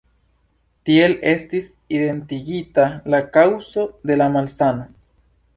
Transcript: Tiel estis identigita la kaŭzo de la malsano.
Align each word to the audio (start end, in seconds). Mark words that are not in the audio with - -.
Tiel 0.89 1.13
estis 1.31 1.67
identigita 1.99 2.89
la 3.15 3.23
kaŭzo 3.39 3.87
de 4.11 4.21
la 4.23 4.33
malsano. 4.39 4.91